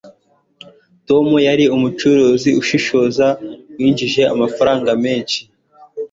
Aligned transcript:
tom 1.07 1.27
yari 1.47 1.65
umucuruzi 1.75 2.49
ushishoza 2.61 3.27
winjije 3.77 4.21
amafaranga 4.33 4.91
menshi 5.03 5.39